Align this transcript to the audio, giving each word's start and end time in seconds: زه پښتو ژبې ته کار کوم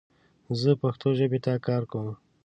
زه 0.59 0.71
پښتو 0.81 1.07
ژبې 1.19 1.39
ته 1.45 1.51
کار 1.67 1.83
کوم 1.91 2.07